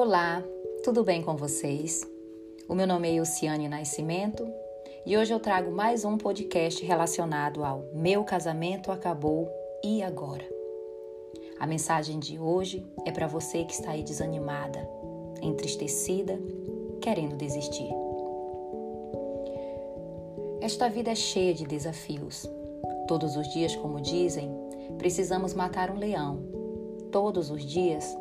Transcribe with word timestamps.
Olá, 0.00 0.44
tudo 0.84 1.02
bem 1.02 1.24
com 1.24 1.36
vocês? 1.36 2.08
O 2.68 2.74
meu 2.76 2.86
nome 2.86 3.12
é 3.12 3.18
Luciane 3.18 3.68
Nascimento 3.68 4.48
e 5.04 5.18
hoje 5.18 5.34
eu 5.34 5.40
trago 5.40 5.72
mais 5.72 6.04
um 6.04 6.16
podcast 6.16 6.84
relacionado 6.84 7.64
ao 7.64 7.82
Meu 7.92 8.22
casamento 8.22 8.92
acabou 8.92 9.50
e 9.82 10.00
agora. 10.00 10.48
A 11.58 11.66
mensagem 11.66 12.20
de 12.20 12.38
hoje 12.38 12.86
é 13.04 13.10
para 13.10 13.26
você 13.26 13.64
que 13.64 13.72
está 13.72 13.90
aí 13.90 14.04
desanimada, 14.04 14.88
entristecida, 15.42 16.38
querendo 17.00 17.34
desistir. 17.34 17.90
Esta 20.60 20.88
vida 20.88 21.10
é 21.10 21.16
cheia 21.16 21.52
de 21.52 21.66
desafios. 21.66 22.48
Todos 23.08 23.36
os 23.36 23.52
dias, 23.52 23.74
como 23.74 24.00
dizem, 24.00 24.48
precisamos 24.96 25.54
matar 25.54 25.90
um 25.90 25.98
leão. 25.98 26.38
Todos 27.10 27.50
os 27.50 27.64
dias 27.64 28.16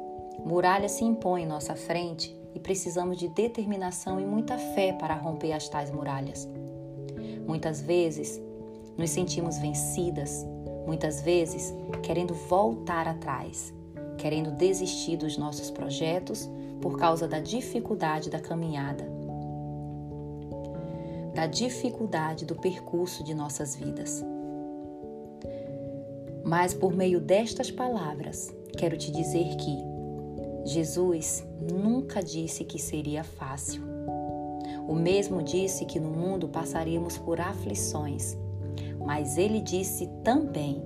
Muralhas 0.46 0.94
se 0.94 1.04
impõem 1.04 1.44
em 1.44 1.48
nossa 1.48 1.76
frente 1.76 2.36
e 2.54 2.60
precisamos 2.60 3.18
de 3.18 3.28
determinação 3.28 4.20
e 4.20 4.26
muita 4.26 4.58
fé 4.58 4.94
para 4.94 5.16
romper 5.16 5.52
as 5.52 5.70
tais 5.70 5.92
muralhas. 5.92 6.48
Muitas 7.46 7.82
vezes 7.82 8.42
nos 8.98 9.10
sentimos 9.12 9.60
vencidas, 9.60 10.46
muitas 10.86 11.22
vezes 11.22 11.74
querendo 12.02 12.34
voltar 12.34 13.08
atrás, 13.08 13.74
querendo 14.18 14.52
desistir 14.52 15.18
dos 15.18 15.38
nossos 15.38 15.70
projetos 15.70 16.50
por 16.82 16.98
causa 16.98 17.28
da 17.28 17.40
dificuldade 17.40 18.30
da 18.30 18.40
caminhada, 18.40 19.06
da 21.36 21.46
dificuldade 21.46 22.46
do 22.46 22.56
percurso 22.56 23.24
de 23.24 23.34
nossas 23.34 23.76
vidas. 23.76 24.24
Mas 26.44 26.74
por 26.74 26.94
meio 26.94 27.20
destas 27.20 27.70
palavras, 27.70 28.52
quero 28.78 28.98
te 28.98 29.12
dizer 29.12 29.56
que 29.58 29.97
Jesus 30.68 31.48
nunca 31.62 32.22
disse 32.22 32.66
que 32.66 32.78
seria 32.78 33.24
fácil. 33.24 33.82
O 34.86 34.94
mesmo 34.94 35.42
disse 35.42 35.86
que 35.86 35.98
no 35.98 36.10
mundo 36.10 36.50
passaríamos 36.50 37.18
por 37.18 37.40
aflições, 37.40 38.38
mas 39.06 39.38
ele 39.38 39.62
disse 39.62 40.08
também: 40.26 40.84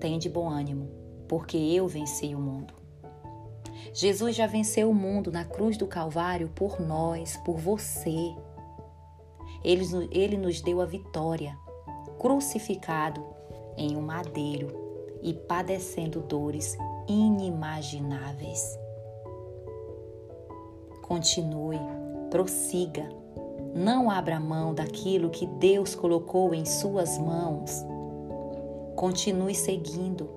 tem 0.00 0.18
de 0.18 0.28
bom 0.28 0.48
ânimo, 0.48 0.88
porque 1.28 1.56
eu 1.56 1.86
venci 1.86 2.34
o 2.34 2.40
mundo. 2.40 2.74
Jesus 3.92 4.34
já 4.34 4.48
venceu 4.48 4.90
o 4.90 4.94
mundo 4.94 5.30
na 5.30 5.44
cruz 5.44 5.76
do 5.76 5.86
Calvário 5.86 6.50
por 6.52 6.80
nós, 6.80 7.36
por 7.44 7.56
você. 7.56 8.34
Ele, 9.62 9.84
ele 10.10 10.36
nos 10.36 10.60
deu 10.60 10.80
a 10.80 10.86
vitória, 10.86 11.56
crucificado 12.18 13.24
em 13.76 13.96
um 13.96 14.02
madeiro 14.02 14.72
e 15.22 15.32
padecendo 15.32 16.20
dores 16.20 16.76
inimagináveis. 17.06 18.83
Continue, 21.06 21.78
prossiga. 22.30 23.06
Não 23.74 24.10
abra 24.10 24.40
mão 24.40 24.72
daquilo 24.72 25.28
que 25.28 25.46
Deus 25.46 25.94
colocou 25.94 26.54
em 26.54 26.64
suas 26.64 27.18
mãos. 27.18 27.84
Continue 28.96 29.54
seguindo. 29.54 30.30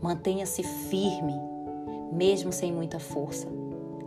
Mantenha-se 0.00 0.62
firme, 0.62 1.34
mesmo 2.10 2.50
sem 2.50 2.72
muita 2.72 2.98
força, 2.98 3.48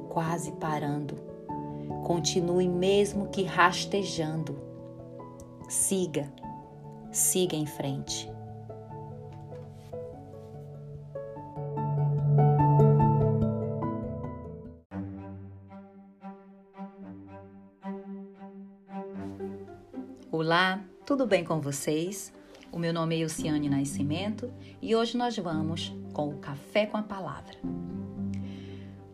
quase 0.10 0.54
parando. 0.54 1.14
Continue 2.04 2.68
mesmo 2.68 3.28
que 3.28 3.44
rastejando. 3.44 4.58
Siga, 5.70 6.34
siga 7.12 7.56
em 7.56 7.68
frente. 7.68 8.31
Olá, 20.52 20.82
tudo 21.06 21.26
bem 21.26 21.46
com 21.46 21.62
vocês? 21.62 22.34
O 22.74 22.78
meu 22.78 22.94
nome 22.94 23.18
é 23.18 23.24
Luciane 23.24 23.70
Nascimento 23.70 24.52
e 24.82 24.94
hoje 24.94 25.16
nós 25.16 25.38
vamos 25.38 25.96
com 26.12 26.28
o 26.28 26.40
Café 26.40 26.86
com 26.86 26.98
a 26.98 27.02
Palavra. 27.02 27.56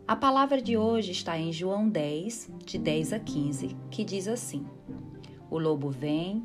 A 0.04 0.16
palavra 0.16 0.60
de 0.60 0.76
hoje 0.76 1.12
está 1.12 1.38
em 1.38 1.52
João 1.52 1.88
10, 1.88 2.50
de 2.66 2.76
10 2.76 3.12
a 3.12 3.20
15, 3.20 3.76
que 3.88 4.04
diz 4.04 4.26
assim: 4.26 4.66
O 5.48 5.60
lobo 5.60 5.90
vem, 5.90 6.42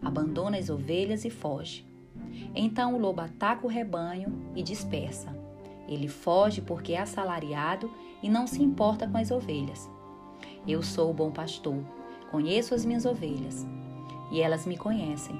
abandona 0.00 0.56
as 0.56 0.70
ovelhas 0.70 1.26
e 1.26 1.28
foge. 1.28 1.86
Então 2.54 2.94
o 2.94 2.98
lobo 2.98 3.20
ataca 3.20 3.66
o 3.66 3.68
rebanho 3.68 4.50
e 4.56 4.62
dispersa. 4.62 5.36
Ele 5.86 6.08
foge 6.08 6.62
porque 6.62 6.94
é 6.94 7.00
assalariado 7.00 7.92
e 8.22 8.30
não 8.30 8.46
se 8.46 8.62
importa 8.62 9.06
com 9.06 9.18
as 9.18 9.30
ovelhas. 9.30 9.86
Eu 10.66 10.82
sou 10.82 11.10
o 11.10 11.14
bom 11.14 11.30
pastor, 11.30 11.84
conheço 12.30 12.74
as 12.74 12.86
minhas 12.86 13.04
ovelhas 13.04 13.66
e 14.30 14.40
elas 14.40 14.66
me 14.66 14.76
conhecem. 14.76 15.36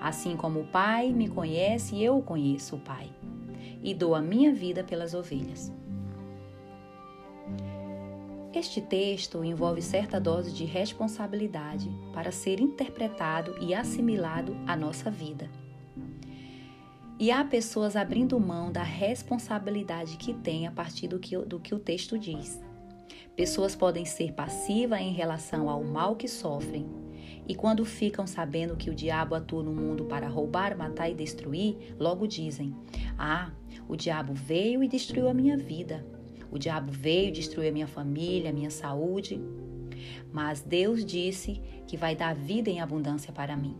Assim 0.00 0.36
como 0.36 0.60
o 0.60 0.66
Pai 0.66 1.12
me 1.12 1.28
conhece 1.28 1.96
e 1.96 2.04
eu 2.04 2.20
conheço 2.22 2.76
o 2.76 2.80
Pai, 2.80 3.10
e 3.82 3.92
dou 3.94 4.14
a 4.14 4.22
minha 4.22 4.52
vida 4.52 4.84
pelas 4.84 5.14
ovelhas. 5.14 5.72
Este 8.54 8.80
texto 8.80 9.44
envolve 9.44 9.82
certa 9.82 10.18
dose 10.18 10.52
de 10.52 10.64
responsabilidade 10.64 11.90
para 12.12 12.32
ser 12.32 12.60
interpretado 12.60 13.56
e 13.60 13.74
assimilado 13.74 14.56
à 14.66 14.74
nossa 14.74 15.10
vida. 15.10 15.50
E 17.20 17.30
há 17.30 17.44
pessoas 17.44 17.96
abrindo 17.96 18.38
mão 18.38 18.70
da 18.70 18.82
responsabilidade 18.82 20.16
que 20.16 20.32
têm 20.32 20.66
a 20.66 20.72
partir 20.72 21.08
do 21.08 21.18
que, 21.18 21.36
do 21.36 21.58
que 21.58 21.74
o 21.74 21.78
texto 21.78 22.16
diz. 22.16 22.60
Pessoas 23.36 23.76
podem 23.76 24.04
ser 24.04 24.32
passivas 24.32 25.00
em 25.00 25.12
relação 25.12 25.68
ao 25.68 25.82
mal 25.82 26.16
que 26.16 26.28
sofrem, 26.28 26.86
e 27.48 27.54
quando 27.54 27.82
ficam 27.82 28.26
sabendo 28.26 28.76
que 28.76 28.90
o 28.90 28.94
diabo 28.94 29.34
atua 29.34 29.62
no 29.62 29.72
mundo 29.72 30.04
para 30.04 30.28
roubar, 30.28 30.76
matar 30.76 31.08
e 31.08 31.14
destruir, 31.14 31.94
logo 31.98 32.28
dizem: 32.28 32.76
Ah, 33.18 33.50
o 33.88 33.96
diabo 33.96 34.34
veio 34.34 34.84
e 34.84 34.88
destruiu 34.88 35.28
a 35.28 35.34
minha 35.34 35.56
vida. 35.56 36.04
O 36.50 36.58
diabo 36.58 36.92
veio 36.92 37.28
e 37.28 37.32
destruiu 37.32 37.70
a 37.70 37.72
minha 37.72 37.86
família, 37.86 38.50
a 38.50 38.52
minha 38.52 38.70
saúde. 38.70 39.40
Mas 40.30 40.60
Deus 40.60 41.02
disse 41.04 41.60
que 41.86 41.96
vai 41.96 42.14
dar 42.14 42.34
vida 42.34 42.68
em 42.68 42.80
abundância 42.80 43.32
para 43.32 43.56
mim. 43.56 43.76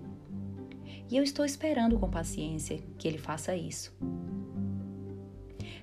E 1.11 1.17
eu 1.17 1.23
estou 1.23 1.45
esperando 1.45 1.99
com 1.99 2.09
paciência 2.09 2.79
que 2.97 3.07
Ele 3.07 3.19
faça 3.19 3.55
isso. 3.55 3.95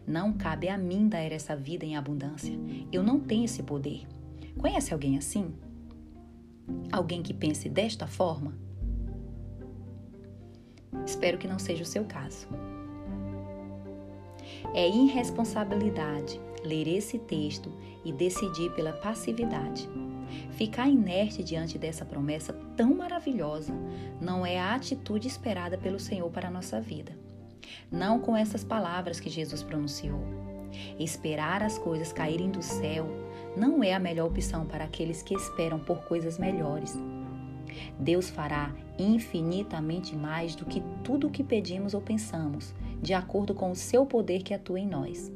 Não 0.08 0.34
cabe 0.34 0.70
a 0.70 0.78
mim 0.78 1.08
dar 1.08 1.20
essa 1.20 1.56
vida 1.56 1.86
em 1.86 1.96
abundância. 1.96 2.54
Eu 2.92 3.04
não 3.04 3.20
tenho 3.20 3.46
esse 3.46 3.62
poder. 3.64 4.08
Conhece 4.58 4.94
alguém 4.94 5.18
assim? 5.18 5.54
Alguém 6.92 7.22
que 7.22 7.34
pense 7.34 7.70
desta 7.70 8.08
forma? 8.08 8.58
Espero 11.06 11.38
que 11.38 11.48
não 11.48 11.60
seja 11.60 11.84
o 11.84 11.86
seu 11.86 12.06
caso. 12.06 12.48
É 14.74 14.88
irresponsabilidade 14.88 16.40
ler 16.64 16.88
esse 16.88 17.20
texto 17.20 17.72
e 18.04 18.12
decidir 18.12 18.72
pela 18.72 18.94
passividade. 18.94 19.88
Ficar 20.52 20.90
inerte 20.90 21.44
diante 21.44 21.78
dessa 21.78 22.04
promessa 22.04 22.52
tão 22.76 22.96
maravilhosa 22.96 23.74
não 24.20 24.46
é 24.46 24.60
a 24.60 24.74
atitude 24.74 25.28
esperada 25.28 25.78
pelo 25.78 26.00
Senhor 26.00 26.30
para 26.32 26.48
a 26.48 26.52
nossa 26.52 26.82
vida. 26.82 27.16
Não 27.92 28.20
com 28.20 28.36
essas 28.36 28.64
palavras 28.64 29.20
que 29.20 29.30
Jesus 29.30 29.62
pronunciou. 29.62 30.20
Esperar 31.00 31.64
as 31.64 31.78
coisas 31.78 32.12
caírem 32.12 32.50
do 32.50 32.62
céu 32.62 33.08
não 33.56 33.84
é 33.84 33.94
a 33.94 34.00
melhor 34.00 34.28
opção 34.28 34.66
para 34.66 34.84
aqueles 34.84 35.22
que 35.22 35.34
esperam 35.34 35.80
por 35.80 36.06
coisas 36.06 36.38
melhores. 36.38 36.98
Deus 38.00 38.30
fará 38.30 38.74
infinitamente 38.98 40.16
mais 40.16 40.56
do 40.56 40.66
que 40.66 40.82
tudo 41.04 41.28
o 41.28 41.32
que 41.32 41.44
pedimos 41.44 41.94
ou 41.94 42.02
pensamos, 42.02 42.74
de 43.02 43.14
acordo 43.14 43.54
com 43.54 43.72
o 43.72 43.76
seu 43.76 44.06
poder 44.06 44.44
que 44.44 44.54
atua 44.54 44.80
em 44.80 44.88
nós. 44.88 45.32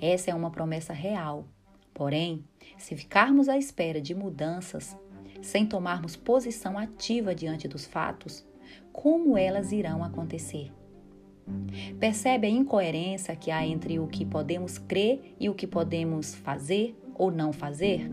Essa 0.00 0.30
é 0.30 0.34
uma 0.34 0.50
promessa 0.50 0.92
real. 0.92 1.46
Porém, 1.92 2.44
se 2.76 2.94
ficarmos 2.94 3.48
à 3.48 3.56
espera 3.56 4.00
de 4.00 4.14
mudanças, 4.14 4.96
sem 5.42 5.66
tomarmos 5.66 6.16
posição 6.16 6.78
ativa 6.78 7.34
diante 7.34 7.66
dos 7.68 7.86
fatos, 7.86 8.46
como 8.92 9.36
elas 9.36 9.72
irão 9.72 10.02
acontecer? 10.02 10.72
Percebe 12.00 12.46
a 12.46 12.50
incoerência 12.50 13.36
que 13.36 13.50
há 13.50 13.64
entre 13.64 13.98
o 13.98 14.06
que 14.06 14.24
podemos 14.24 14.78
crer 14.78 15.34
e 15.38 15.48
o 15.48 15.54
que 15.54 15.66
podemos 15.66 16.34
fazer? 16.34 16.96
Ou 17.18 17.30
não 17.30 17.52
fazer? 17.52 18.10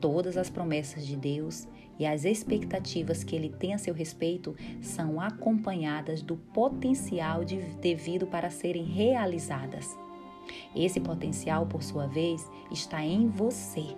Todas 0.00 0.36
as 0.36 0.50
promessas 0.50 1.06
de 1.06 1.16
Deus 1.16 1.66
e 1.98 2.04
as 2.04 2.24
expectativas 2.24 3.22
que 3.22 3.36
ele 3.36 3.48
tem 3.48 3.72
a 3.72 3.78
seu 3.78 3.94
respeito 3.94 4.54
são 4.80 5.20
acompanhadas 5.20 6.22
do 6.22 6.36
potencial 6.36 7.44
de, 7.44 7.56
devido 7.80 8.26
para 8.26 8.50
serem 8.50 8.84
realizadas. 8.84 9.96
Esse 10.74 11.00
potencial, 11.00 11.66
por 11.66 11.82
sua 11.82 12.06
vez, 12.06 12.50
está 12.70 13.02
em 13.02 13.28
você. 13.28 13.96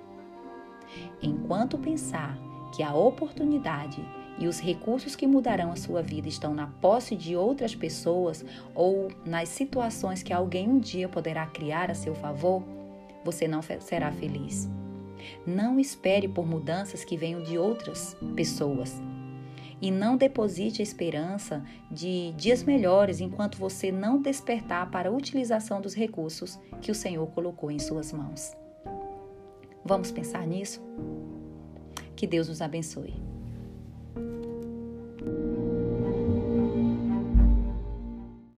Enquanto 1.21 1.79
pensar 1.79 2.39
que 2.75 2.83
a 2.83 2.95
oportunidade 2.95 4.05
e 4.39 4.47
os 4.47 4.61
recursos 4.61 5.17
que 5.17 5.27
mudarão 5.27 5.73
a 5.73 5.77
sua 5.77 6.03
vida 6.03 6.29
estão 6.29 6.55
na 6.55 6.67
posse 6.67 7.17
de 7.17 7.35
outras 7.35 7.75
pessoas 7.75 8.45
ou 8.75 9.09
nas 9.25 9.49
situações 9.49 10.23
que 10.23 10.33
alguém 10.33 10.69
um 10.69 10.79
dia 10.79 11.09
poderá 11.09 11.47
criar 11.47 11.91
a 11.91 11.95
seu 11.95 12.15
favor, 12.15 12.63
você 13.27 13.47
não 13.49 13.61
será 13.63 14.11
feliz. 14.13 14.69
Não 15.45 15.79
espere 15.79 16.29
por 16.29 16.47
mudanças 16.47 17.05
que 17.05 17.17
venham 17.17 17.43
de 17.43 17.59
outras 17.59 18.17
pessoas. 18.35 18.95
E 19.83 19.91
não 19.91 20.17
deposite 20.17 20.81
a 20.81 20.85
esperança 20.85 21.63
de 21.91 22.33
dias 22.37 22.63
melhores 22.63 23.21
enquanto 23.21 23.59
você 23.59 23.93
não 23.93 24.23
despertar 24.23 24.91
para 24.91 25.11
a 25.11 25.13
utilização 25.13 25.81
dos 25.81 25.93
recursos 25.93 26.59
que 26.81 26.91
o 26.91 26.95
Senhor 26.95 27.27
colocou 27.33 27.71
em 27.71 27.79
suas 27.79 28.13
mãos. 28.13 28.57
Vamos 29.85 30.11
pensar 30.11 30.47
nisso? 30.47 30.81
Que 32.15 32.27
Deus 32.27 32.49
nos 32.49 32.63
abençoe. 32.63 33.36